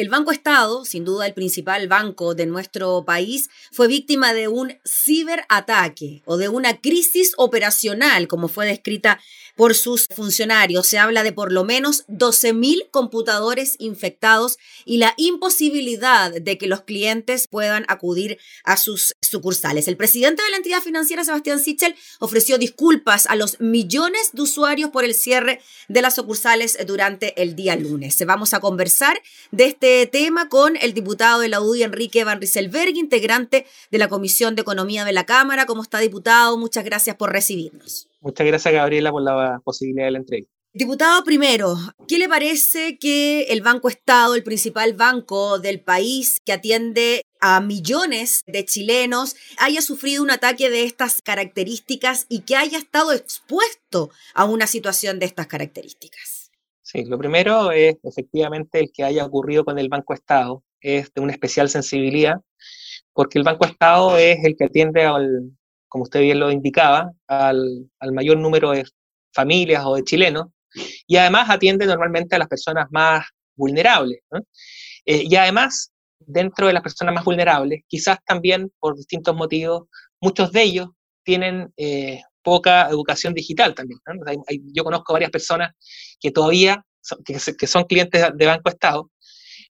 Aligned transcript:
El 0.00 0.08
Banco 0.08 0.32
Estado, 0.32 0.86
sin 0.86 1.04
duda 1.04 1.26
el 1.26 1.34
principal 1.34 1.86
banco 1.86 2.34
de 2.34 2.46
nuestro 2.46 3.04
país, 3.04 3.50
fue 3.70 3.86
víctima 3.86 4.32
de 4.32 4.48
un 4.48 4.78
ciberataque 4.82 6.22
o 6.24 6.38
de 6.38 6.48
una 6.48 6.80
crisis 6.80 7.34
operacional, 7.36 8.26
como 8.26 8.48
fue 8.48 8.64
descrita 8.64 9.20
por 9.56 9.74
sus 9.74 10.06
funcionarios. 10.06 10.86
Se 10.86 10.96
habla 10.96 11.22
de 11.22 11.34
por 11.34 11.52
lo 11.52 11.64
menos 11.64 12.06
12.000 12.06 12.88
computadores 12.90 13.76
infectados 13.78 14.56
y 14.86 14.96
la 14.96 15.12
imposibilidad 15.18 16.32
de 16.32 16.56
que 16.56 16.66
los 16.66 16.80
clientes 16.80 17.46
puedan 17.46 17.84
acudir 17.88 18.38
a 18.64 18.78
sus 18.78 19.14
sucursales. 19.20 19.86
El 19.86 19.98
presidente 19.98 20.42
de 20.42 20.48
la 20.48 20.56
entidad 20.56 20.80
financiera, 20.80 21.24
Sebastián 21.24 21.60
Sichel, 21.60 21.94
ofreció 22.20 22.56
disculpas 22.56 23.26
a 23.26 23.36
los 23.36 23.60
millones 23.60 24.30
de 24.32 24.40
usuarios 24.40 24.88
por 24.88 25.04
el 25.04 25.12
cierre 25.12 25.60
de 25.88 26.00
las 26.00 26.14
sucursales 26.14 26.78
durante 26.86 27.42
el 27.42 27.54
día 27.54 27.76
lunes. 27.76 28.16
Vamos 28.24 28.54
a 28.54 28.60
conversar 28.60 29.20
de 29.50 29.64
este 29.66 29.89
tema 30.10 30.48
con 30.48 30.76
el 30.76 30.94
diputado 30.94 31.40
de 31.40 31.48
la 31.48 31.60
UDI, 31.60 31.84
Enrique 31.84 32.24
Van 32.24 32.40
Rieselberg, 32.40 32.96
integrante 32.96 33.66
de 33.90 33.98
la 33.98 34.08
Comisión 34.08 34.54
de 34.54 34.62
Economía 34.62 35.04
de 35.04 35.12
la 35.12 35.24
Cámara. 35.24 35.66
¿Cómo 35.66 35.82
está, 35.82 35.98
diputado? 35.98 36.56
Muchas 36.56 36.84
gracias 36.84 37.16
por 37.16 37.32
recibirnos. 37.32 38.08
Muchas 38.20 38.46
gracias, 38.46 38.74
Gabriela, 38.74 39.10
por 39.10 39.22
la 39.22 39.60
posibilidad 39.64 40.06
de 40.06 40.10
la 40.12 40.18
entrevista. 40.18 40.52
Diputado, 40.72 41.24
primero, 41.24 41.76
¿qué 42.06 42.16
le 42.16 42.28
parece 42.28 42.96
que 42.96 43.42
el 43.48 43.60
Banco 43.60 43.88
Estado, 43.88 44.36
el 44.36 44.44
principal 44.44 44.92
banco 44.92 45.58
del 45.58 45.80
país 45.80 46.38
que 46.44 46.52
atiende 46.52 47.22
a 47.40 47.60
millones 47.60 48.44
de 48.46 48.64
chilenos, 48.64 49.34
haya 49.58 49.82
sufrido 49.82 50.22
un 50.22 50.30
ataque 50.30 50.70
de 50.70 50.84
estas 50.84 51.22
características 51.22 52.26
y 52.28 52.42
que 52.42 52.54
haya 52.54 52.78
estado 52.78 53.12
expuesto 53.12 54.10
a 54.32 54.44
una 54.44 54.68
situación 54.68 55.18
de 55.18 55.26
estas 55.26 55.48
características? 55.48 56.39
Sí, 56.92 57.04
lo 57.04 57.18
primero 57.18 57.70
es 57.70 57.98
efectivamente 58.02 58.80
el 58.80 58.90
que 58.92 59.04
haya 59.04 59.24
ocurrido 59.24 59.64
con 59.64 59.78
el 59.78 59.88
Banco 59.88 60.12
Estado, 60.12 60.64
es 60.80 61.12
de 61.14 61.20
una 61.20 61.32
especial 61.32 61.68
sensibilidad, 61.68 62.40
porque 63.12 63.38
el 63.38 63.44
Banco 63.44 63.64
Estado 63.64 64.18
es 64.18 64.42
el 64.42 64.56
que 64.56 64.64
atiende 64.64 65.04
al, 65.04 65.52
como 65.86 66.02
usted 66.02 66.20
bien 66.20 66.40
lo 66.40 66.50
indicaba, 66.50 67.12
al, 67.28 67.88
mayor 68.12 68.38
número 68.38 68.72
de 68.72 68.84
familias 69.32 69.84
o 69.86 69.94
de 69.94 70.02
chilenos, 70.02 70.48
y 71.06 71.16
además 71.16 71.48
atiende 71.48 71.86
normalmente 71.86 72.34
a 72.34 72.40
las 72.40 72.48
personas 72.48 72.88
más 72.90 73.24
vulnerables. 73.54 74.22
Eh, 75.06 75.22
y 75.30 75.36
además, 75.36 75.92
dentro 76.18 76.66
de 76.66 76.72
las 76.72 76.82
personas 76.82 77.14
más 77.14 77.24
vulnerables, 77.24 77.84
quizás 77.86 78.18
también 78.26 78.72
por 78.80 78.96
distintos 78.96 79.36
motivos, 79.36 79.84
muchos 80.20 80.50
de 80.50 80.62
ellos 80.64 80.88
tienen 81.22 81.72
eh, 81.76 82.20
poca 82.42 82.88
educación 82.88 83.34
digital 83.34 83.74
también. 83.74 84.00
yo 84.72 84.84
conozco 84.84 85.12
varias 85.12 85.30
personas 85.30 85.72
que 86.20 86.30
todavía 86.30 86.84
son, 87.00 87.18
que, 87.24 87.66
son 87.66 87.84
clientes 87.84 88.24
de 88.34 88.46
Banco 88.46 88.68
Estado, 88.68 89.10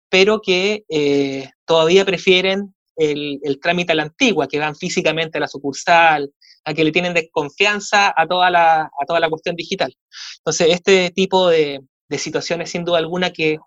pero 0.08 0.40
que 0.40 0.84
eh, 0.88 1.48
todavía 1.64 2.04
prefieren 2.04 2.74
el, 2.96 3.58
trámite 3.62 3.92
a 3.92 3.94
la 3.94 4.02
antigua, 4.02 4.46
que 4.46 4.58
van 4.58 4.76
físicamente 4.76 5.38
a 5.38 5.40
la 5.40 5.48
sucursal, 5.48 6.32
a 6.64 6.74
que 6.74 6.84
le 6.84 6.92
tienen 6.92 7.14
desconfianza 7.14 8.12
a 8.14 8.26
toda 8.26 8.50
la, 8.50 8.82
a 8.82 9.06
toda 9.06 9.20
la 9.20 9.30
cuestión 9.30 9.56
digital. 9.56 9.96
Entonces, 10.38 10.68
este 10.70 11.10
tipo 11.10 11.48
de, 11.48 11.80
situaciones, 12.18 12.70
sin 12.70 12.84
duda 12.84 12.98
alguna, 12.98 13.30
que 13.30 13.58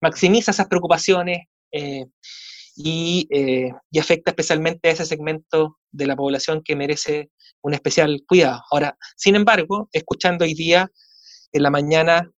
maximiza 0.00 0.50
esas 0.50 0.66
preocupaciones 0.66 1.46
eh, 1.70 2.06
eh, 2.78 3.70
y, 3.90 3.98
afecta 3.98 4.30
especialmente 4.30 4.88
a 4.88 4.92
ese 4.92 5.04
segmento 5.04 5.78
de 5.90 6.06
la 6.06 6.16
población 6.16 6.62
que 6.64 6.76
merece 6.76 7.30
un 7.62 7.74
especial 7.74 8.22
cuidado. 8.26 8.62
Ahora, 8.70 8.96
sin 9.16 9.36
embargo, 9.36 9.88
escuchando 9.92 10.44
hoy 10.44 10.54
día, 10.54 10.90
en 11.52 11.62
la 11.62 11.70
mañana, 11.70 12.30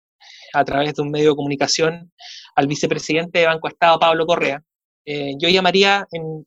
a 0.53 0.65
través 0.65 0.95
de 0.95 1.03
un 1.03 1.11
medio 1.11 1.31
de 1.31 1.37
comunicación, 1.37 2.13
al 2.57 2.67
vicepresidente 2.67 3.41
de 3.41 3.47
Banco 3.47 3.69
Estado, 3.69 3.99
Pablo 3.99 4.27
Correa, 4.27 4.63
eh, 5.07 5.35
yo 5.39 5.49
llamaría, 5.49 6.07
en, 6.11 6.45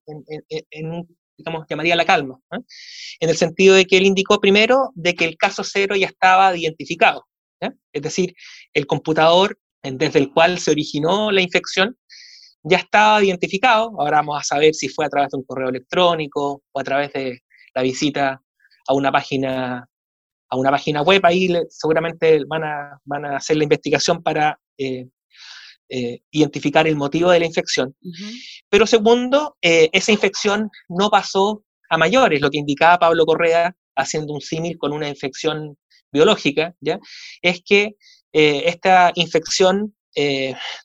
digamos, 1.37 1.65
llamaría 1.69 1.95
la 1.95 2.05
calma, 2.05 2.39
en 3.19 3.29
el 3.29 3.37
sentido 3.37 3.75
de 3.75 3.85
que 3.85 3.97
él 3.97 4.05
indicó 4.05 4.39
primero 4.39 4.91
de 4.95 5.13
que 5.13 5.25
el 5.25 5.37
caso 5.37 5.63
cero 5.63 5.95
ya 5.95 6.07
estaba 6.07 6.55
identificado, 6.57 7.25
es 7.93 8.01
decir, 8.01 8.33
el 8.73 8.87
computador 8.87 9.57
desde 9.83 10.19
el 10.19 10.33
cual 10.33 10.59
se 10.59 10.71
originó 10.71 11.31
la 11.31 11.41
infección 11.41 11.97
ya 12.63 12.77
estaba 12.77 13.23
identificado, 13.23 13.93
ahora 13.99 14.17
vamos 14.17 14.39
a 14.41 14.43
saber 14.43 14.73
si 14.73 14.89
fue 14.89 15.05
a 15.05 15.09
través 15.09 15.31
de 15.31 15.37
un 15.37 15.43
correo 15.43 15.69
electrónico 15.69 16.63
o 16.71 16.79
a 16.79 16.83
través 16.83 17.13
de 17.13 17.41
la 17.73 17.81
visita 17.81 18.41
a 18.87 18.93
una 18.93 19.11
página 19.11 19.87
a 20.49 20.55
una 20.55 20.71
página 20.71 21.01
web, 21.01 21.21
ahí 21.25 21.49
seguramente 21.69 22.39
van 22.47 22.63
a, 22.63 23.01
van 23.03 23.25
a 23.25 23.37
hacer 23.37 23.57
la 23.57 23.63
investigación 23.63 24.23
para 24.23 24.59
eh, 24.77 25.07
eh, 25.89 26.19
identificar 26.31 26.87
el 26.87 26.95
motivo 26.95 27.31
de 27.31 27.39
la 27.39 27.45
infección. 27.45 27.95
Pero 28.69 28.87
segundo, 28.87 29.57
eh, 29.61 29.89
esa 29.91 30.11
infección 30.11 30.69
no 30.89 31.09
pasó 31.09 31.63
a 31.89 31.97
mayores, 31.97 32.41
lo 32.41 32.49
que 32.49 32.59
indicaba 32.59 32.99
Pablo 32.99 33.25
Correa, 33.25 33.75
haciendo 33.95 34.33
un 34.33 34.41
símil 34.41 34.77
con 34.77 34.93
una 34.93 35.09
infección 35.09 35.77
biológica, 36.11 36.73
¿ya? 36.79 36.99
es 37.41 37.61
que 37.63 37.95
esta 38.31 39.11
infección 39.15 39.95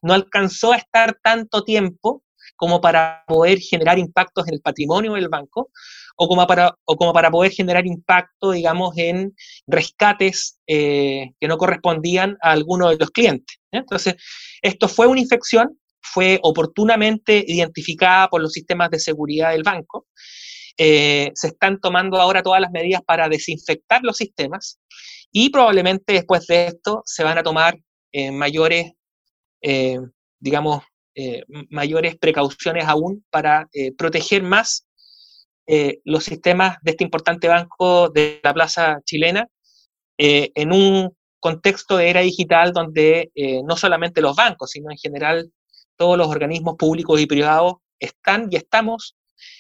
no 0.03 0.15
alcanzó 0.15 0.73
a 0.73 0.77
estar 0.77 1.19
tanto 1.23 1.63
tiempo 1.65 2.23
como 2.57 2.81
para 2.81 3.25
poder 3.27 3.59
generar 3.59 3.99
impactos 3.99 4.47
en 4.47 4.55
el 4.55 4.61
patrimonio 4.61 5.15
del 5.15 5.29
banco 5.29 5.71
o 6.17 6.29
como 6.29 6.47
para, 6.47 6.77
o 6.85 6.97
como 6.97 7.13
para 7.13 7.31
poder 7.31 7.51
generar 7.51 7.87
impacto, 7.87 8.51
digamos, 8.53 8.97
en 8.99 9.35
rescates 9.67 10.61
que 10.67 11.49
no 11.49 11.57
correspondían 11.57 12.37
a 12.43 12.53
alguno 12.53 12.91
de 12.91 12.97
los 12.97 13.11
clientes. 13.11 13.59
Entonces, 13.71 14.17
esto 14.61 14.89
fue 14.89 15.07
una 15.07 15.21
infección, 15.21 15.79
fue 16.01 16.39
oportunamente 16.43 17.43
identificada 17.47 18.29
por 18.29 18.43
los 18.43 18.53
sistemas 18.53 18.91
de 18.91 19.01
seguridad 19.01 19.53
del 19.53 19.63
banco. 19.63 20.07
Eh, 20.79 21.31
se 21.35 21.49
están 21.49 21.81
tomando 21.81 22.21
ahora 22.21 22.43
todas 22.43 22.61
las 22.61 22.71
medidas 22.71 23.03
para 23.03 23.29
desinfectar 23.29 24.01
los 24.03 24.17
sistemas 24.17 24.79
y 25.31 25.51
probablemente 25.51 26.15
después 26.15 26.47
de 26.47 26.69
esto 26.69 27.03
se 27.05 27.25
van 27.25 27.39
a 27.39 27.43
tomar 27.43 27.77
eh, 28.13 28.31
mayores, 28.31 28.93
eh, 29.63 29.99
digamos, 30.39 30.83
mayores 31.69 32.17
precauciones 32.17 32.87
aún 32.87 33.23
para 33.29 33.69
proteger 33.99 34.43
más 34.43 34.87
los 36.05 36.25
sistemas 36.25 36.79
de 36.81 36.93
este 36.93 37.05
importante 37.05 37.49
banco 37.49 38.09
de 38.09 38.41
la 38.43 38.55
plaza 38.55 38.99
chilena 39.05 39.47
en 40.17 40.73
un 40.73 41.15
contexto 41.43 41.97
de 41.97 42.09
era 42.09 42.21
digital 42.21 42.73
donde 42.73 43.33
eh, 43.35 43.63
no 43.65 43.77
solamente 43.77 44.21
los 44.21 44.37
bancos, 44.37 44.71
sino 44.71 44.93
en 44.93 44.97
general 44.97 45.53
todos 45.97 46.17
los 46.17 46.29
organismos 46.29 46.77
públicos 46.77 47.21
y 47.21 47.27
privados 47.27 47.75
están 47.99 48.47
y 48.49 48.57
estamos 48.57 49.17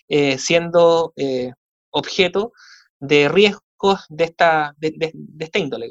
eh, 0.08 0.38
siendo 0.38 1.12
eh, 1.16 1.52
objeto 1.90 2.52
de 3.00 3.28
riesgos 3.28 4.06
de 4.08 4.24
esta, 4.24 4.74
de, 4.78 4.92
de 4.96 5.44
esta 5.44 5.58
índole. 5.58 5.90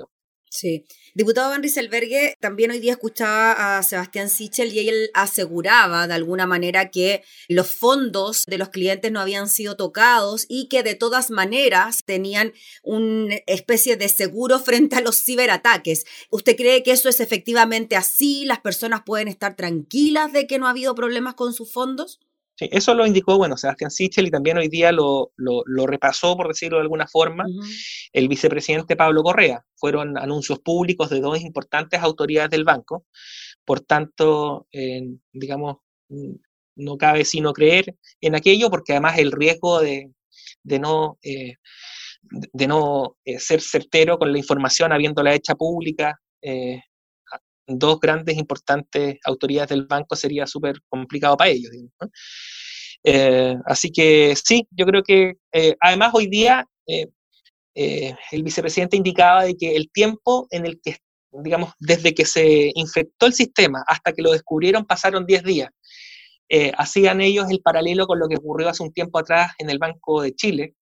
Sí. 0.54 0.86
Diputado 1.14 1.50
Van 1.50 1.62
Rieselbergue, 1.62 2.36
también 2.42 2.72
hoy 2.72 2.80
día 2.80 2.92
escuchaba 2.92 3.78
a 3.78 3.84
Sebastián 3.84 4.30
Sichel 4.30 4.74
y 4.74 4.90
él 4.90 5.10
aseguraba 5.14 6.08
de 6.08 6.14
alguna 6.14 6.46
manera 6.46 6.90
que 6.92 7.24
los 7.48 7.72
fondos 7.72 8.44
de 8.48 8.58
los 8.58 8.68
clientes 8.68 9.14
no 9.14 9.22
habían 9.22 9.48
sido 9.48 9.78
tocados 9.78 10.46
y 10.50 10.68
que 10.68 10.84
de 10.84 10.96
todas 10.96 11.32
maneras 11.32 12.04
tenían 12.06 12.52
una 12.84 13.36
especie 13.48 13.96
de 13.96 14.10
seguro 14.10 14.60
frente 14.64 14.98
a 14.98 15.02
los 15.02 15.24
ciberataques. 15.24 16.04
¿Usted 16.30 16.58
cree 16.58 16.84
que 16.84 16.92
eso 16.92 17.08
es 17.08 17.22
efectivamente 17.22 17.96
así? 17.96 18.44
¿Las 18.44 18.60
personas 18.60 19.04
pueden 19.06 19.30
estar 19.30 19.56
tranquilas 19.56 20.34
de 20.34 20.48
que 20.48 20.60
no 20.60 20.68
ha 20.68 20.72
habido 20.72 20.96
problemas 20.96 21.36
con 21.36 21.54
sus 21.54 21.72
fondos? 21.72 22.20
Eso 22.72 22.94
lo 22.94 23.06
indicó, 23.06 23.38
bueno, 23.38 23.58
Sebastián 23.58 23.92
Sichel 23.92 24.28
y 24.28 24.32
también 24.32 24.58
hoy 24.58 24.68
día 24.68 24.92
lo, 24.92 25.32
repasó, 25.88 26.36
por 26.36 26.48
decirlo 26.50 26.78
de 26.78 26.84
alguna 26.84 27.08
forma, 27.08 27.46
el 28.14 28.28
vicepresidente 28.28 28.96
Pablo 28.96 29.24
Correa. 29.24 29.66
Fueron 29.76 30.18
anuncios 30.18 30.60
públicos 30.60 31.10
de 31.10 31.22
dos 31.22 31.42
importantes 31.42 32.02
autoridades 32.02 32.52
del 32.52 32.64
banco. 32.64 33.06
Por 33.66 33.82
tanto, 33.82 34.68
digamos, 35.32 35.78
no 36.76 36.98
cabe 36.98 37.26
sino 37.26 37.54
creer 37.54 37.96
en 38.20 38.36
aquello, 38.36 38.70
porque 38.70 38.94
además 38.94 39.18
el 39.18 39.32
riesgo 39.32 39.82
de, 39.82 40.12
no, 40.64 41.18
de 41.22 42.68
no 42.68 43.18
eh, 43.24 43.36
eh, 43.36 43.40
ser 43.40 43.62
certero 43.62 44.18
con 44.18 44.32
la 44.32 44.38
información 44.38 44.92
habiéndola 44.92 45.34
hecha 45.34 45.56
pública, 45.56 46.20
eh, 46.42 46.82
dos 47.68 48.00
grandes 48.00 48.38
importantes 48.38 49.18
autoridades 49.26 49.70
del 49.70 49.86
banco 49.86 50.16
sería 50.16 50.48
súper 50.48 50.82
complicado 50.90 51.38
para 51.38 51.52
ellos. 51.52 51.72
Eh, 53.04 53.56
así 53.66 53.92
que 53.92 54.36
sí, 54.36 54.68
yo 54.72 54.86
creo 54.86 55.04
que 55.04 55.34
eh, 55.52 55.76
además 55.80 56.12
hoy 56.14 56.28
día 56.28 56.68
eh, 56.88 57.08
el 58.32 58.44
vicepresidente 58.44 58.98
indicaba 58.98 59.44
de 59.44 59.56
que 59.56 59.76
el 59.76 59.90
tiempo 59.92 60.48
en 60.52 60.66
el 60.66 60.80
que, 60.82 60.98
digamos, 61.32 61.74
desde 61.80 62.14
que 62.14 62.26
se 62.26 62.72
infectó 62.76 63.26
el 63.26 63.34
sistema 63.34 63.84
hasta 63.88 64.14
que 64.14 64.22
lo 64.22 64.32
descubrieron 64.32 64.86
pasaron 64.86 65.26
10 65.26 65.44
días. 65.44 65.70
hacían 66.78 67.22
ellos 67.22 67.50
el 67.50 67.62
paralelo 67.62 68.06
con 68.08 68.20
lo 68.20 68.28
que 68.28 68.36
ocurrió 68.36 68.70
hace 68.70 68.84
un 68.84 68.92
tiempo 68.94 69.20
atrás 69.20 69.54
en 69.58 69.70
el 69.70 69.80
Banco 69.80 70.22
de 70.22 70.36
Chile, 70.36 70.76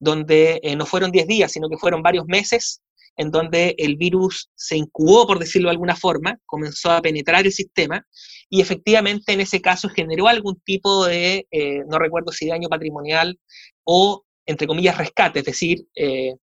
donde 0.00 0.60
no 0.76 0.86
fueron 0.86 1.12
10 1.12 1.26
días, 1.28 1.52
sino 1.52 1.68
que 1.68 1.78
fueron 1.78 2.02
varios 2.02 2.26
meses 2.26 2.82
en 3.16 3.30
donde 3.30 3.74
el 3.78 3.96
virus 3.96 4.50
se 4.54 4.76
incubó, 4.76 5.26
por 5.26 5.38
decirlo 5.38 5.68
de 5.68 5.72
alguna 5.72 5.96
forma, 5.96 6.38
comenzó 6.46 6.90
a 6.90 7.02
penetrar 7.02 7.46
el 7.46 7.52
sistema 7.52 8.06
y 8.48 8.60
efectivamente 8.60 9.32
en 9.32 9.40
ese 9.40 9.60
caso 9.60 9.88
generó 9.88 10.28
algún 10.28 10.60
tipo 10.60 11.06
de, 11.06 11.46
eh, 11.50 11.82
no 11.88 11.98
recuerdo 11.98 12.32
si 12.32 12.48
daño 12.48 12.68
patrimonial 12.68 13.38
o, 13.84 14.24
entre 14.46 14.66
comillas, 14.66 14.98
rescate, 14.98 15.40
es 15.40 15.44
decir, 15.44 15.86
eh, 15.94 16.34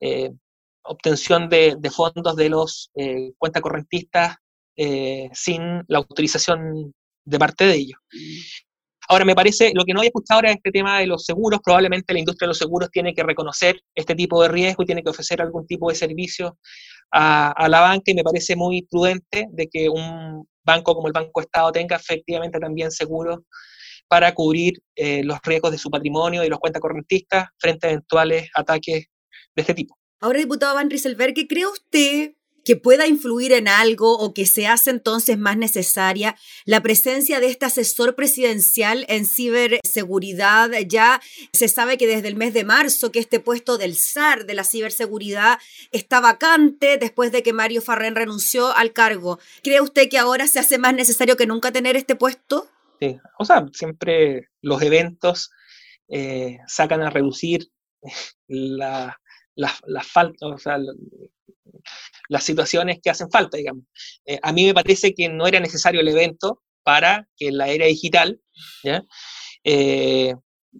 eh, 0.00 0.30
obtención 0.84 1.48
de, 1.48 1.76
fondos 1.90 2.36
de 2.36 2.48
los 2.48 2.90
cuentacorrentistas 3.38 4.36
sin 4.74 5.84
la 5.86 5.98
autorización 5.98 6.92
de 7.24 7.38
parte 7.38 7.64
de 7.66 7.74
ellos. 7.74 7.98
Ahora, 9.12 9.26
me 9.26 9.34
parece, 9.34 9.72
lo 9.74 9.84
que 9.84 9.92
no 9.92 10.00
había 10.00 10.08
escuchado 10.08 10.38
ahora 10.38 10.52
es 10.52 10.56
este 10.56 10.70
tema 10.70 10.98
de 10.98 11.06
los 11.06 11.26
seguros. 11.26 11.60
Probablemente 11.62 12.14
la 12.14 12.20
industria 12.20 12.46
de 12.46 12.52
los 12.52 12.56
seguros 12.56 12.88
tiene 12.90 13.12
que 13.12 13.22
reconocer 13.22 13.78
este 13.94 14.14
tipo 14.14 14.42
de 14.42 14.48
riesgo 14.48 14.82
y 14.82 14.86
tiene 14.86 15.02
que 15.02 15.10
ofrecer 15.10 15.42
algún 15.42 15.66
tipo 15.66 15.90
de 15.90 15.94
servicio 15.96 16.56
a, 17.10 17.68
la 17.68 17.80
banca 17.80 18.10
y 18.10 18.14
me 18.14 18.22
parece 18.22 18.56
muy 18.56 18.86
prudente 18.90 19.48
de 19.50 19.68
que 19.68 19.90
un 19.90 20.48
banco 20.64 20.94
como 20.94 21.08
el 21.08 21.12
Banco 21.12 21.42
Estado 21.42 21.70
tenga 21.72 21.96
efectivamente 21.96 22.58
también 22.58 22.90
seguros 22.90 23.40
para 24.08 24.32
cubrir 24.32 24.80
eh, 24.96 25.22
los 25.22 25.38
riesgos 25.42 25.72
de 25.72 25.78
su 25.78 25.90
patrimonio 25.90 26.42
y 26.42 26.48
los 26.48 26.58
cuentas 26.58 26.80
correntistas 26.80 27.48
frente 27.58 27.88
a 27.88 27.90
eventuales 27.90 28.48
ataques 28.54 29.08
de 29.54 29.60
este 29.60 29.74
tipo. 29.74 29.94
Ahora, 30.20 30.38
diputado 30.38 30.74
Van 30.74 30.88
Rieselberg, 30.88 31.34
¿qué 31.34 31.46
cree 31.46 31.66
usted 31.66 32.32
que 32.64 32.76
pueda 32.76 33.06
influir 33.06 33.52
en 33.52 33.68
algo 33.68 34.18
o 34.18 34.34
que 34.34 34.46
se 34.46 34.66
hace 34.66 34.90
entonces 34.90 35.38
más 35.38 35.56
necesaria 35.56 36.36
la 36.64 36.80
presencia 36.82 37.40
de 37.40 37.48
este 37.48 37.66
asesor 37.66 38.14
presidencial 38.14 39.04
en 39.08 39.26
ciberseguridad. 39.26 40.70
Ya 40.86 41.20
se 41.52 41.68
sabe 41.68 41.98
que 41.98 42.06
desde 42.06 42.28
el 42.28 42.36
mes 42.36 42.54
de 42.54 42.64
marzo 42.64 43.12
que 43.12 43.18
este 43.18 43.40
puesto 43.40 43.78
del 43.78 43.96
SAR 43.96 44.46
de 44.46 44.54
la 44.54 44.64
ciberseguridad 44.64 45.58
está 45.90 46.20
vacante 46.20 46.98
después 46.98 47.32
de 47.32 47.42
que 47.42 47.52
Mario 47.52 47.82
Farrén 47.82 48.14
renunció 48.14 48.74
al 48.76 48.92
cargo. 48.92 49.38
¿Cree 49.62 49.80
usted 49.80 50.08
que 50.08 50.18
ahora 50.18 50.46
se 50.46 50.58
hace 50.58 50.78
más 50.78 50.94
necesario 50.94 51.36
que 51.36 51.46
nunca 51.46 51.72
tener 51.72 51.96
este 51.96 52.16
puesto? 52.16 52.68
Sí, 53.00 53.18
o 53.38 53.44
sea, 53.44 53.66
siempre 53.72 54.48
los 54.60 54.80
eventos 54.82 55.50
eh, 56.08 56.58
sacan 56.66 57.02
a 57.02 57.10
reducir 57.10 57.68
la, 58.46 59.18
la, 59.54 60.02
falta, 60.02 60.46
o 60.46 60.58
sea, 60.58 60.78
las 62.32 62.44
situaciones 62.44 62.98
que 63.02 63.10
hacen 63.10 63.30
falta, 63.30 63.58
digamos. 63.58 63.84
Eh, 64.24 64.38
a 64.42 64.52
mí 64.52 64.64
me 64.64 64.72
parece 64.72 65.12
que 65.12 65.28
no 65.28 65.46
era 65.46 65.60
necesario 65.60 66.00
el 66.00 66.08
evento 66.08 66.62
para 66.82 67.28
que 67.36 67.48
en 67.48 67.58
la 67.58 67.68
era 67.68 67.84
digital 67.84 68.40
eh, 69.64 70.34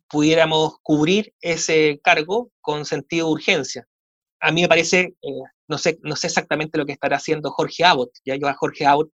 pudiéramos 0.09 0.77
cubrir 0.83 1.35
ese 1.43 2.01
cargo 2.03 2.51
con 2.63 2.87
sentido 2.87 3.27
de 3.27 3.33
urgencia. 3.33 3.87
A 4.41 4.51
mí 4.51 4.63
me 4.63 4.69
parece, 4.69 5.15
eh, 5.21 5.43
no, 5.69 5.77
sé, 5.77 5.99
no 6.03 6.17
sé 6.17 6.29
exactamente 6.29 6.79
lo 6.79 6.87
que 6.87 6.93
estará 6.93 7.19
haciendo 7.19 7.51
Jorge 7.51 7.85
Abbott, 7.85 8.13
ya 8.25 8.35
yo 8.37 8.49
a 8.49 8.55
Jorge 8.55 8.87
Abbott 8.87 9.11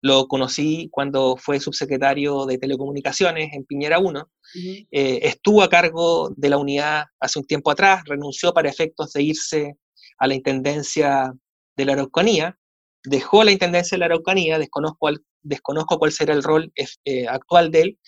lo 0.00 0.26
conocí 0.26 0.88
cuando 0.90 1.36
fue 1.36 1.60
subsecretario 1.60 2.44
de 2.44 2.58
Telecomunicaciones 2.58 3.52
en 3.52 3.64
Piñera 3.64 4.00
1. 4.00 4.30
estuvo 4.90 5.62
a 5.62 5.68
cargo 5.68 6.32
de 6.36 6.48
la 6.48 6.58
unidad 6.58 7.04
hace 7.20 7.38
un 7.38 7.46
tiempo 7.46 7.70
atrás, 7.70 8.02
renunció 8.04 8.52
para 8.52 8.68
efectos 8.68 9.12
de 9.12 9.22
irse 9.22 9.76
a 10.22 10.28
la 10.28 10.34
Intendencia 10.34 11.34
de 11.76 11.84
la 11.84 11.94
Araucanía, 11.94 12.56
dejó 13.02 13.42
la 13.42 13.50
Intendencia 13.50 13.96
de 13.96 13.98
la 13.98 14.04
Araucanía, 14.06 14.56
desconozco, 14.56 15.10
desconozco 15.42 15.98
cuál 15.98 16.12
será 16.12 16.32
el 16.32 16.44
rol 16.44 16.72
eh, 16.76 17.26
actual 17.26 17.72
de 17.72 17.80
él, 17.80 17.98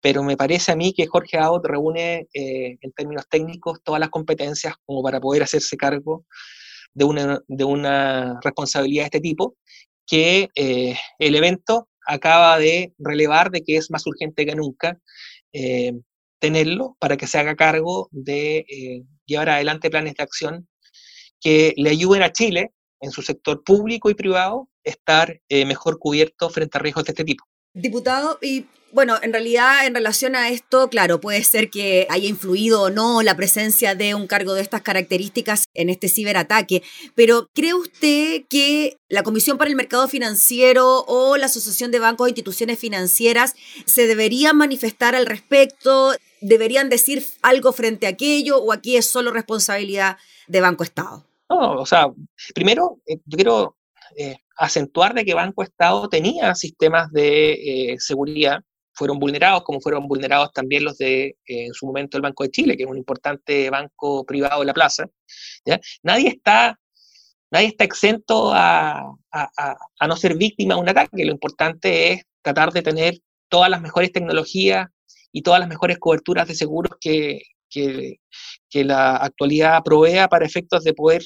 pero 0.00 0.24
me 0.24 0.36
parece 0.36 0.72
a 0.72 0.76
mí 0.76 0.92
que 0.92 1.06
Jorge 1.06 1.38
Aot 1.38 1.64
reúne 1.64 2.26
eh, 2.34 2.76
en 2.80 2.90
términos 2.90 3.28
técnicos 3.28 3.78
todas 3.84 4.00
las 4.00 4.08
competencias 4.08 4.74
como 4.84 5.00
para 5.00 5.20
poder 5.20 5.44
hacerse 5.44 5.76
cargo 5.76 6.24
de 6.92 7.04
una, 7.04 7.40
de 7.46 7.62
una 7.62 8.40
responsabilidad 8.42 9.04
de 9.04 9.06
este 9.06 9.20
tipo, 9.20 9.56
que 10.08 10.48
eh, 10.56 10.96
el 11.20 11.36
evento 11.36 11.88
acaba 12.04 12.58
de 12.58 12.94
relevar 12.98 13.52
de 13.52 13.62
que 13.62 13.76
es 13.76 13.92
más 13.92 14.04
urgente 14.08 14.44
que 14.44 14.56
nunca 14.56 14.98
tenerlo 16.40 16.96
para 16.98 17.16
que 17.16 17.26
se 17.28 17.38
haga 17.38 17.54
cargo 17.54 18.08
de 18.10 19.04
llevar 19.26 19.50
adelante 19.50 19.90
planes 19.90 20.14
de 20.14 20.22
acción 20.22 20.68
que 21.40 21.74
le 21.76 21.90
ayuden 21.90 22.22
a 22.22 22.32
Chile, 22.32 22.72
en 23.00 23.10
su 23.10 23.22
sector 23.22 23.64
público 23.64 24.10
y 24.10 24.14
privado, 24.14 24.68
estar 24.84 25.40
eh, 25.48 25.64
mejor 25.64 25.98
cubierto 25.98 26.50
frente 26.50 26.78
a 26.78 26.80
riesgos 26.80 27.04
de 27.04 27.12
este 27.12 27.24
tipo. 27.24 27.44
Diputado, 27.72 28.38
y 28.42 28.66
bueno, 28.92 29.16
en 29.22 29.32
realidad 29.32 29.86
en 29.86 29.94
relación 29.94 30.34
a 30.34 30.48
esto, 30.48 30.88
claro, 30.88 31.20
puede 31.20 31.44
ser 31.44 31.70
que 31.70 32.08
haya 32.10 32.28
influido 32.28 32.82
o 32.82 32.90
no 32.90 33.22
la 33.22 33.36
presencia 33.36 33.94
de 33.94 34.16
un 34.16 34.26
cargo 34.26 34.54
de 34.54 34.62
estas 34.62 34.82
características 34.82 35.66
en 35.74 35.90
este 35.90 36.08
ciberataque, 36.08 36.82
pero 37.14 37.48
¿cree 37.54 37.74
usted 37.74 38.42
que 38.48 38.96
la 39.08 39.22
Comisión 39.22 39.58
para 39.58 39.70
el 39.70 39.76
Mercado 39.76 40.08
Financiero 40.08 41.04
o 41.06 41.36
la 41.36 41.46
Asociación 41.46 41.92
de 41.92 42.00
Bancos 42.00 42.26
e 42.26 42.30
Instituciones 42.30 42.80
Financieras 42.80 43.54
se 43.86 44.08
deberían 44.08 44.56
manifestar 44.56 45.14
al 45.14 45.26
respecto? 45.26 46.12
¿Deberían 46.40 46.88
decir 46.88 47.24
algo 47.42 47.72
frente 47.72 48.06
a 48.06 48.10
aquello 48.10 48.58
o 48.58 48.72
aquí 48.72 48.96
es 48.96 49.06
solo 49.06 49.30
responsabilidad 49.30 50.16
de 50.48 50.60
Banco 50.60 50.82
Estado? 50.82 51.29
No, 51.50 51.72
o 51.80 51.86
sea, 51.86 52.08
primero 52.54 53.00
eh, 53.06 53.18
yo 53.26 53.36
quiero 53.36 53.76
eh, 54.16 54.36
acentuar 54.56 55.14
de 55.14 55.24
que 55.24 55.34
Banco 55.34 55.64
Estado 55.64 56.08
tenía 56.08 56.54
sistemas 56.54 57.10
de 57.10 57.92
eh, 57.92 57.96
seguridad, 57.98 58.60
fueron 58.92 59.18
vulnerados, 59.18 59.64
como 59.64 59.80
fueron 59.80 60.06
vulnerados 60.06 60.52
también 60.52 60.84
los 60.84 60.96
de 60.98 61.36
en 61.46 61.74
su 61.74 61.86
momento 61.86 62.16
el 62.16 62.22
Banco 62.22 62.44
de 62.44 62.50
Chile, 62.50 62.76
que 62.76 62.84
es 62.84 62.88
un 62.88 62.98
importante 62.98 63.68
banco 63.68 64.24
privado 64.24 64.60
de 64.60 64.66
la 64.66 64.74
plaza. 64.74 65.06
Nadie 66.02 66.28
está 66.28 66.78
nadie 67.50 67.68
está 67.68 67.84
exento 67.84 68.52
a, 68.54 69.16
no 70.06 70.16
ser 70.16 70.36
víctima 70.36 70.74
de 70.74 70.80
un 70.80 70.88
ataque. 70.88 71.24
Lo 71.24 71.32
importante 71.32 72.12
es 72.12 72.22
tratar 72.42 72.72
de 72.72 72.82
tener 72.82 73.18
todas 73.48 73.70
las 73.70 73.80
mejores 73.80 74.12
tecnologías 74.12 74.88
y 75.32 75.42
todas 75.42 75.60
las 75.60 75.68
mejores 75.68 75.98
coberturas 75.98 76.46
de 76.48 76.54
seguros 76.54 76.92
que, 77.00 77.42
que, 77.68 78.18
la 78.72 79.16
actualidad 79.16 79.82
provea 79.82 80.28
para 80.28 80.46
efectos 80.46 80.84
de 80.84 80.94
poder 80.94 81.22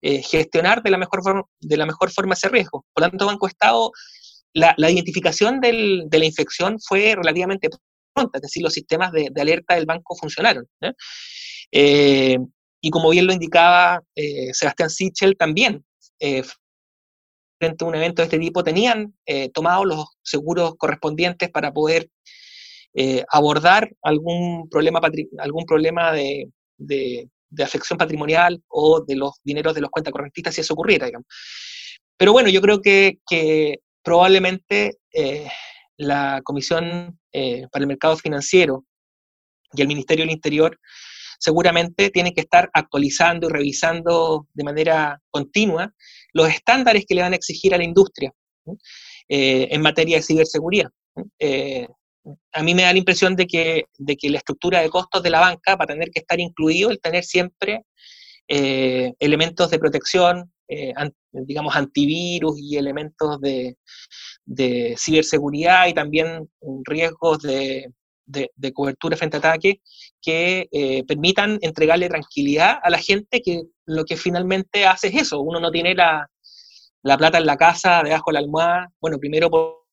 eh, 0.00 0.22
gestionar 0.22 0.82
de 0.82 0.90
la, 0.90 0.98
mejor 0.98 1.22
forma, 1.24 1.42
de 1.60 1.76
la 1.76 1.84
mejor 1.84 2.10
forma 2.12 2.34
ese 2.34 2.48
riesgo. 2.48 2.84
Por 2.92 3.02
lo 3.02 3.10
tanto, 3.10 3.26
Banco 3.26 3.48
Estado, 3.48 3.90
la, 4.52 4.74
identificación 4.78 5.60
de 5.60 6.08
la 6.10 6.24
infección 6.24 6.78
fue 6.80 7.14
relativamente 7.16 7.68
pronta, 8.14 8.38
es 8.38 8.42
decir, 8.42 8.62
los 8.62 8.72
sistemas 8.72 9.10
de, 9.10 9.30
alerta 9.40 9.74
del 9.74 9.86
banco 9.86 10.16
funcionaron. 10.16 10.66
Eh, 11.72 12.38
y 12.80 12.90
como 12.90 13.10
bien 13.10 13.26
lo 13.26 13.32
indicaba 13.32 14.00
eh, 14.14 14.52
Sebastián 14.52 14.90
Sichel, 14.90 15.36
también 15.36 15.84
frente 17.60 17.84
a 17.84 17.88
un 17.88 17.94
evento 17.94 18.22
de 18.22 18.26
este 18.26 18.38
tipo 18.38 18.62
tenían 18.62 19.14
tomados 19.52 19.84
los 19.86 20.06
seguros 20.22 20.74
correspondientes 20.76 21.50
para 21.50 21.72
poder 21.72 22.08
abordar 23.30 23.90
algún 24.02 24.68
problema, 24.68 25.00
algún 25.38 25.64
problema 25.64 26.12
de, 26.12 26.50
de 26.76 27.28
afección 27.60 27.98
patrimonial 27.98 28.62
o 28.68 29.04
de 29.04 29.16
los 29.16 29.32
dineros 29.42 29.74
de 29.74 29.80
los 29.80 29.90
cuentas 29.90 30.12
correntistas 30.12 30.54
si 30.54 30.60
eso 30.60 30.74
ocurriera, 30.74 31.06
digamos. 31.06 31.26
Pero 32.16 32.32
bueno, 32.32 32.48
yo 32.48 32.60
creo 32.60 32.80
que, 32.80 33.18
probablemente 34.02 34.98
eh, 35.12 35.48
la 35.98 36.40
Comisión 36.42 37.18
eh, 37.32 37.66
para 37.70 37.82
el 37.82 37.88
Mercado 37.88 38.16
Financiero 38.16 38.84
y 39.72 39.82
el 39.82 39.88
Ministerio 39.88 40.24
del 40.24 40.32
Interior 40.32 40.78
seguramente 41.38 42.08
tienen 42.10 42.32
que 42.32 42.40
estar 42.40 42.70
actualizando 42.72 43.48
y 43.48 43.52
revisando 43.52 44.46
de 44.54 44.64
manera 44.64 45.20
continua 45.30 45.92
los 46.32 46.48
estándares 46.48 47.04
que 47.06 47.14
le 47.14 47.22
van 47.22 47.34
a 47.34 47.36
exigir 47.36 47.74
a 47.74 47.78
la 47.78 47.84
industria 47.84 48.32
eh, 49.28 49.68
en 49.70 49.82
materia 49.82 50.16
de 50.16 50.22
ciberseguridad 50.22 50.90
a 52.52 52.62
mí 52.62 52.74
me 52.74 52.82
da 52.82 52.92
la 52.92 52.98
impresión 52.98 53.36
de 53.36 53.46
que, 53.46 53.84
de 53.98 54.16
que 54.16 54.30
la 54.30 54.38
estructura 54.38 54.80
de 54.80 54.90
costos 54.90 55.22
de 55.22 55.30
la 55.30 55.40
banca 55.40 55.76
va 55.76 55.84
a 55.84 55.88
tener 55.88 56.10
que 56.10 56.20
estar 56.20 56.38
incluido 56.40 56.90
el 56.90 57.00
tener 57.00 57.24
siempre 57.24 57.84
eh, 58.48 59.12
elementos 59.18 59.70
de 59.70 59.78
protección, 59.78 60.52
eh, 60.68 60.94
digamos, 61.32 61.76
antivirus 61.76 62.58
y 62.58 62.76
elementos 62.76 63.40
de, 63.40 63.76
ciberseguridad 64.96 65.86
y 65.86 65.94
también 65.94 66.48
riesgos 66.84 67.40
de, 67.42 67.92
cobertura 68.74 69.16
frente 69.16 69.36
a 69.36 69.40
ataque 69.40 69.80
que 70.22 70.68
eh, 70.72 71.04
permitan 71.04 71.58
entregarle 71.60 72.08
tranquilidad 72.08 72.78
a 72.82 72.90
la 72.90 72.98
gente 72.98 73.40
que 73.42 73.62
lo 73.86 74.04
que 74.04 74.16
finalmente 74.16 74.86
hace 74.86 75.08
es 75.08 75.22
eso. 75.22 75.40
Uno 75.40 75.60
no 75.60 75.70
tiene 75.70 75.94
la, 75.94 76.26
la 77.02 77.18
plata 77.18 77.38
en 77.38 77.46
la 77.46 77.56
casa, 77.56 78.02
debajo 78.02 78.30
de 78.30 78.34
la 78.34 78.40
almohada. 78.40 78.92
Bueno, 79.00 79.18
primero 79.18 79.50
por 79.50 79.87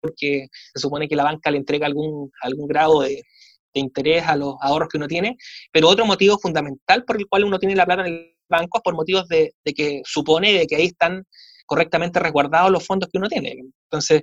porque 0.00 0.48
se 0.74 0.80
supone 0.80 1.08
que 1.08 1.16
la 1.16 1.24
banca 1.24 1.50
le 1.50 1.58
entrega 1.58 1.86
algún, 1.86 2.30
algún 2.42 2.66
grado 2.66 3.00
de, 3.02 3.22
interés 3.74 4.24
a 4.26 4.34
los 4.34 4.56
ahorros 4.60 4.88
que 4.88 4.96
uno 4.96 5.06
tiene, 5.06 5.36
pero 5.70 5.88
otro 5.88 6.04
motivo 6.04 6.36
fundamental 6.36 7.04
por 7.04 7.16
el 7.16 7.28
cual 7.28 7.44
uno 7.44 7.60
tiene 7.60 7.76
la 7.76 7.86
plata 7.86 8.04
en 8.04 8.12
el 8.12 8.36
banco 8.48 8.78
es 8.78 8.82
por 8.82 8.94
motivos 8.94 9.28
de, 9.28 9.52
que 9.64 10.02
supone 10.04 10.52
de 10.52 10.66
que 10.66 10.74
ahí 10.74 10.86
están 10.86 11.24
correctamente 11.64 12.18
resguardados 12.18 12.72
los 12.72 12.84
fondos 12.84 13.08
que 13.12 13.18
uno 13.18 13.28
tiene. 13.28 13.54
Entonces, 13.84 14.22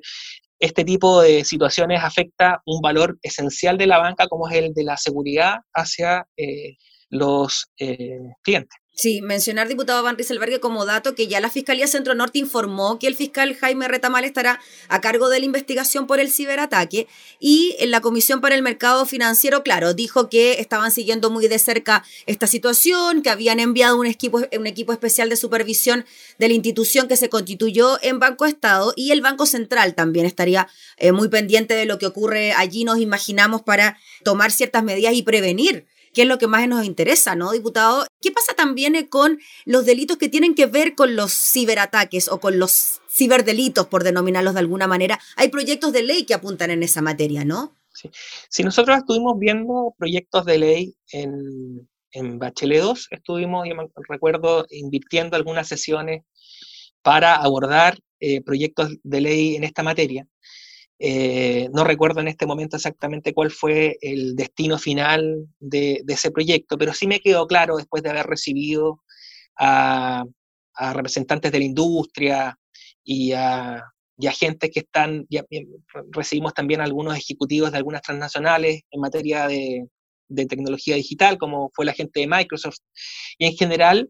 este 0.59 0.83
tipo 0.83 1.21
de 1.21 1.45
situaciones 1.45 2.03
afecta 2.03 2.61
un 2.65 2.81
valor 2.81 3.17
esencial 3.21 3.77
de 3.77 3.87
la 3.87 3.99
banca 3.99 4.27
como 4.27 4.49
es 4.49 4.55
el 4.55 4.73
de 4.73 4.83
la 4.83 4.97
seguridad 4.97 5.59
hacia 5.73 6.27
eh, 6.35 6.75
los 7.09 7.67
eh, 7.79 8.19
clientes. 8.41 8.77
Sí, 8.97 9.21
mencionar, 9.21 9.67
diputado 9.67 10.01
Van 10.03 10.15
Rieselbergue, 10.15 10.61
como 10.61 10.85
dato 10.85 11.15
que 11.15 11.27
ya 11.27 11.41
la 11.41 11.49
Fiscalía 11.49 11.85
Centro 11.85 12.15
Norte 12.15 12.39
informó 12.39 12.97
que 12.97 13.07
el 13.07 13.15
fiscal 13.15 13.53
Jaime 13.53 13.89
Retamal 13.89 14.23
estará 14.23 14.61
a 14.87 15.01
cargo 15.01 15.27
de 15.27 15.39
la 15.39 15.45
investigación 15.45 16.07
por 16.07 16.21
el 16.21 16.31
ciberataque 16.31 17.05
y 17.37 17.75
en 17.79 17.91
la 17.91 17.99
Comisión 17.99 18.39
para 18.39 18.55
el 18.55 18.61
Mercado 18.61 19.05
Financiero, 19.05 19.63
claro, 19.63 19.93
dijo 19.93 20.29
que 20.29 20.61
estaban 20.61 20.91
siguiendo 20.91 21.29
muy 21.29 21.49
de 21.49 21.59
cerca 21.59 22.05
esta 22.25 22.47
situación, 22.47 23.21
que 23.21 23.29
habían 23.29 23.59
enviado 23.59 23.97
un 23.97 24.05
equipo, 24.05 24.43
un 24.57 24.65
equipo 24.65 24.93
especial 24.93 25.27
de 25.27 25.35
supervisión 25.35 26.05
de 26.39 26.47
la 26.47 26.53
institución 26.53 27.09
que 27.09 27.17
se 27.17 27.27
constituyó 27.27 27.99
en 28.01 28.19
Banco 28.19 28.45
Estado 28.45 28.93
y 28.95 29.11
el 29.11 29.19
Banco 29.19 29.45
Central 29.45 29.93
también 29.93 30.25
estaría 30.25 30.69
eh, 30.95 31.11
muy 31.11 31.27
pendiente 31.27 31.73
de 31.73 31.85
lo 31.85 31.99
que 31.99 32.05
ocurre 32.05 32.53
allí, 32.53 32.85
nos 32.85 32.99
imaginamos, 32.99 33.61
para 33.61 33.97
tomar 34.23 34.53
ciertas 34.53 34.85
medidas 34.85 35.15
y 35.15 35.21
prevenir 35.21 35.85
que 36.15 36.21
es 36.21 36.27
lo 36.27 36.37
que 36.37 36.47
más 36.47 36.67
nos 36.67 36.85
interesa, 36.85 37.35
¿no, 37.35 37.51
diputado? 37.51 38.07
¿Qué 38.21 38.31
pasa 38.31 38.53
también 38.55 38.95
eh, 38.95 39.09
con 39.09 39.37
los 39.65 39.85
delitos 39.85 40.17
que 40.17 40.29
tienen 40.29 40.55
que 40.55 40.65
ver 40.65 40.95
con 40.95 41.15
los 41.15 41.33
ciberataques 41.33 42.29
o 42.29 42.39
con 42.39 42.57
los 42.57 43.01
ciberdelitos, 43.11 43.87
por 43.87 44.03
denominarlos 44.03 44.53
de 44.53 44.61
alguna 44.61 44.87
manera? 44.87 45.19
Hay 45.35 45.49
proyectos 45.49 45.91
de 45.91 46.03
ley 46.03 46.25
que 46.25 46.33
apuntan 46.33 46.71
en 46.71 46.83
esa 46.83 47.01
materia, 47.01 47.43
¿no? 47.43 47.75
Sí. 47.93 48.09
Si 48.49 48.63
nosotros 48.63 48.97
estuvimos 48.97 49.37
viendo 49.37 49.93
proyectos 49.97 50.45
de 50.45 50.57
ley 50.57 50.95
en, 51.11 51.87
en 52.11 52.39
Bachelet 52.39 52.81
2, 52.81 53.07
estuvimos, 53.11 53.67
yo 53.67 53.75
me 53.75 53.87
recuerdo, 54.09 54.65
invirtiendo 54.69 55.35
algunas 55.35 55.67
sesiones 55.67 56.23
para 57.01 57.35
abordar 57.35 57.99
eh, 58.21 58.41
proyectos 58.41 58.89
de 59.03 59.21
ley 59.21 59.55
en 59.57 59.65
esta 59.65 59.83
materia. 59.83 60.25
Eh, 60.97 61.69
no 61.73 61.83
recuerdo 61.83 62.21
en 62.21 62.29
este 62.29 62.45
momento 62.45 62.77
exactamente 62.77 63.33
cuál 63.33 63.51
fue 63.51 63.97
el 64.01 64.35
destino 64.35 64.77
final 64.77 65.47
de, 65.59 66.03
ese 66.07 66.31
proyecto, 66.31 66.77
pero 66.77 66.93
sí 66.93 67.05
me 67.05 67.19
quedó 67.19 67.47
claro 67.47 67.75
después 67.77 68.01
de 68.01 68.11
haber 68.11 68.25
recibido 68.25 69.01
a, 69.57 70.23
representantes 70.93 71.51
de 71.51 71.59
la 71.59 71.65
industria 71.65 72.57
y 73.03 73.31
a, 73.33 73.83
y 74.17 74.27
gente 74.27 74.69
que 74.69 74.81
están, 74.81 75.27
recibimos 76.11 76.53
también 76.53 76.81
algunos 76.81 77.17
ejecutivos 77.17 77.71
de 77.71 77.77
algunas 77.77 78.01
transnacionales 78.01 78.81
en 78.91 79.01
materia 79.01 79.47
de, 79.47 79.87
tecnología 80.49 80.95
digital, 80.95 81.37
como 81.37 81.69
fue 81.73 81.85
la 81.85 81.93
gente 81.93 82.19
de 82.19 82.27
Microsoft. 82.27 82.79
Y 83.37 83.45
en 83.45 83.53
general, 83.53 84.09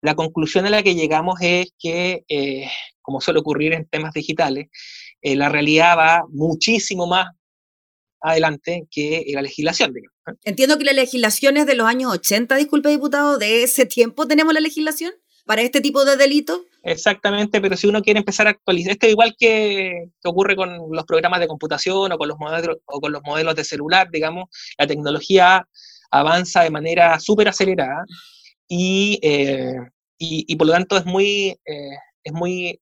la 0.00 0.14
conclusión 0.14 0.66
a 0.66 0.70
la 0.70 0.82
que 0.82 0.94
llegamos 0.94 1.38
es 1.42 1.72
que, 1.78 2.24
eh, 2.28 2.68
como 3.02 3.20
suele 3.20 3.40
ocurrir 3.40 3.74
en 3.74 3.86
temas 3.86 4.14
digitales, 4.14 4.68
eh, 5.22 5.36
la 5.36 5.48
realidad 5.48 5.96
va 5.96 6.24
muchísimo 6.28 7.06
más 7.06 7.28
adelante 8.20 8.86
que 8.90 9.24
la 9.32 9.42
legislación. 9.42 9.94
Entiendo 10.44 10.78
que 10.78 10.84
la 10.84 10.92
legislación 10.92 11.56
es 11.56 11.66
de 11.66 11.74
los 11.74 11.86
años 11.86 12.12
80, 12.12 12.56
disculpe 12.56 12.90
diputado, 12.90 13.38
de 13.38 13.62
ese 13.62 13.86
tiempo 13.86 14.26
tenemos 14.26 14.52
la 14.52 14.60
legislación 14.60 15.12
para 15.46 15.62
este 15.62 15.80
tipo 15.80 16.04
de 16.04 16.16
delitos. 16.16 16.60
Exactamente, 16.82 17.60
pero 17.60 17.76
si 17.76 17.86
uno 17.86 18.02
quiere 18.02 18.20
empezar 18.20 18.46
a 18.46 18.50
actualizar, 18.50 18.92
esto 18.92 19.06
es 19.06 19.12
igual 19.12 19.34
que, 19.38 20.10
ocurre 20.24 20.54
con 20.54 20.78
los 20.92 21.04
programas 21.04 21.40
de 21.40 21.48
computación 21.48 22.12
o 22.12 22.18
con 22.18 22.28
los 22.28 22.38
modelos, 22.38 22.76
o 22.86 23.00
con 23.00 23.12
los 23.12 23.22
modelos 23.22 23.54
de 23.56 23.64
celular, 23.64 24.08
digamos, 24.10 24.48
la 24.78 24.86
tecnología 24.86 25.66
avanza 26.10 26.62
de 26.62 26.70
manera 26.70 27.18
súper 27.20 27.48
acelerada 27.48 28.04
y, 28.68 29.18
eh, 29.22 29.74
y, 30.18 30.54
por 30.56 30.66
lo 30.66 30.72
tanto 30.74 30.96
es 30.96 31.04
muy, 31.04 31.58
eh, 31.64 31.96
es 32.22 32.32
muy 32.32 32.80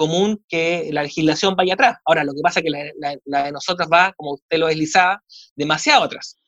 común 0.00 0.42
que 0.48 0.88
la 0.92 1.02
legislación 1.02 1.54
vaya 1.54 1.74
atrás. 1.74 1.98
Ahora, 2.06 2.24
lo 2.24 2.32
que 2.32 2.40
pasa 2.40 2.60
es 2.60 2.64
que 2.64 2.92
la, 3.26 3.44
de 3.44 3.52
nosotros 3.52 3.86
va, 3.92 4.14
como 4.16 4.32
usted 4.32 4.56
lo 4.56 4.68
deslizaba, 4.68 5.22
demasiado 5.54 6.04
atrás. 6.04 6.38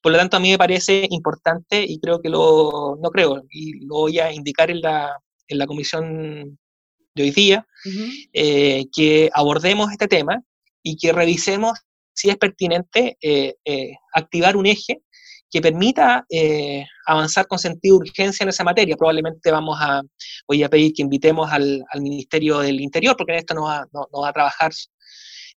Por 0.00 0.12
lo 0.12 0.18
tanto, 0.18 0.36
a 0.36 0.40
mí 0.40 0.52
me 0.52 0.56
parece 0.56 1.04
importante 1.10 1.82
y 1.82 1.98
creo 1.98 2.20
que 2.22 2.28
lo, 2.28 2.96
no 3.02 3.10
creo, 3.10 3.42
y 3.50 3.84
lo 3.86 3.94
voy 3.96 4.20
a 4.20 4.32
indicar 4.32 4.70
en 4.70 4.82
la, 4.82 5.10
en 5.48 5.58
la 5.58 5.66
comisión 5.66 6.56
de 7.16 7.22
hoy 7.24 7.32
día, 7.32 7.66
eh, 8.32 8.84
que 8.94 9.30
abordemos 9.34 9.90
este 9.90 10.06
tema 10.06 10.40
y 10.80 10.96
que 10.96 11.12
revisemos 11.12 11.76
si 12.14 12.30
es 12.30 12.36
pertinente 12.36 13.18
eh, 13.20 13.56
eh, 13.64 13.94
activar 14.14 14.56
un 14.56 14.66
eje 14.66 15.02
que 15.50 15.60
permita 15.60 16.24
eh, 16.30 16.86
avanzar 17.06 17.46
con 17.48 17.58
sentido 17.58 17.98
de 17.98 18.08
urgencia 18.08 18.44
en 18.44 18.50
esa 18.50 18.62
materia. 18.62 18.96
Probablemente 18.96 19.50
vamos 19.50 19.76
a, 19.80 20.00
voy 20.46 20.62
a 20.62 20.68
pedir 20.68 20.92
que 20.94 21.02
invitemos 21.02 21.50
al, 21.50 21.84
Ministerio 22.00 22.60
del 22.60 22.80
Interior, 22.80 23.16
porque 23.16 23.32
en 23.32 23.38
esto 23.38 23.54
no 23.54 23.62
va, 23.64 23.86
a 24.28 24.32
trabajar 24.32 24.70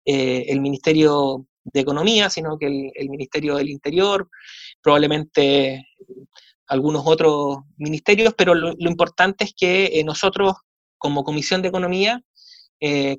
eh, 0.06 0.46
el 0.48 0.62
Ministerio 0.62 1.46
de 1.66 1.82
Economía, 1.82 2.30
sino 2.30 2.58
que 2.58 2.92
el, 2.96 3.10
Ministerio 3.10 3.58
del 3.58 3.70
Interior, 3.70 4.30
probablemente 4.82 5.86
algunos 6.68 7.04
otros 7.06 7.58
ministerios, 7.78 8.34
pero 8.38 8.56
lo, 8.56 8.74
importante 8.80 9.44
es 9.44 9.54
que 9.54 10.00
eh, 10.00 10.04
nosotros, 10.06 10.54
como 10.98 11.24
Comisión 11.24 11.62
de 11.62 11.68
Economía, 11.68 12.22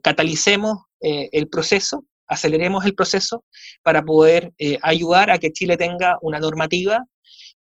catalicemos 0.03 0.79
el 1.01 1.49
proceso 1.49 2.05
aceleremos 2.33 2.85
el 2.85 2.95
proceso 2.95 3.45
para 3.83 4.03
poder 4.03 4.53
eh, 4.59 4.79
ayudar 4.83 5.31
a 5.31 5.39
que 5.39 5.53
Chile 5.53 5.77
tenga 5.77 6.19
una 6.23 6.41
normativa 6.41 7.05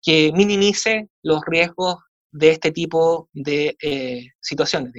que 0.01 0.31
minimice 0.33 1.09
los 1.23 1.41
riesgos 1.45 1.97
de 2.31 2.51
este 2.51 2.71
tipo 2.71 3.29
de 3.33 3.75
eh, 3.81 4.27
situaciones. 4.39 4.93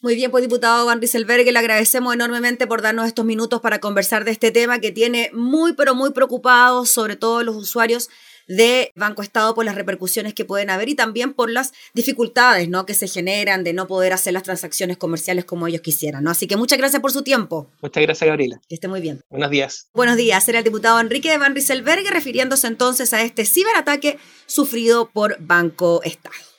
Muy 0.00 0.14
bien, 0.14 0.30
pues 0.30 0.42
diputado 0.42 0.86
Van 0.86 1.00
Rieselberg, 1.00 1.44
le 1.50 1.58
agradecemos 1.58 2.14
enormemente 2.14 2.66
por 2.66 2.82
darnos 2.82 3.06
estos 3.06 3.24
minutos 3.24 3.60
para 3.60 3.80
conversar 3.80 4.24
de 4.24 4.30
este 4.30 4.50
tema 4.50 4.78
que 4.78 4.92
tiene 4.92 5.30
muy, 5.34 5.74
pero 5.74 5.94
muy 5.94 6.10
preocupados, 6.12 6.90
sobre 6.90 7.16
todo 7.16 7.42
los 7.42 7.56
usuarios 7.56 8.08
de 8.48 8.92
Banco 8.94 9.22
Estado 9.22 9.54
por 9.54 9.64
las 9.64 9.74
repercusiones 9.74 10.34
que 10.34 10.44
pueden 10.44 10.70
haber 10.70 10.88
y 10.88 10.94
también 10.94 11.32
por 11.32 11.50
las 11.50 11.72
dificultades 11.94 12.68
¿no? 12.68 12.86
que 12.86 12.94
se 12.94 13.08
generan 13.08 13.64
de 13.64 13.72
no 13.72 13.86
poder 13.86 14.12
hacer 14.12 14.32
las 14.32 14.42
transacciones 14.42 14.96
comerciales 14.96 15.44
como 15.44 15.66
ellos 15.66 15.80
quisieran. 15.80 16.24
¿no? 16.24 16.30
Así 16.30 16.46
que 16.46 16.56
muchas 16.56 16.78
gracias 16.78 17.00
por 17.00 17.12
su 17.12 17.22
tiempo. 17.22 17.70
Muchas 17.82 18.02
gracias, 18.02 18.26
Gabriela. 18.26 18.60
Que 18.68 18.74
esté 18.74 18.88
muy 18.88 19.00
bien. 19.00 19.22
Buenos 19.30 19.50
días. 19.50 19.88
Buenos 19.94 20.16
días. 20.16 20.48
Era 20.48 20.58
el 20.58 20.64
diputado 20.64 21.00
Enrique 21.00 21.36
Van 21.38 21.54
Rieselberg 21.54 22.04
refiriéndose 22.10 22.66
entonces 22.66 23.12
a 23.12 23.22
este 23.22 23.44
ciberataque 23.44 24.18
sufrido 24.46 25.10
por 25.10 25.36
Banco 25.40 26.00
Estado. 26.04 26.53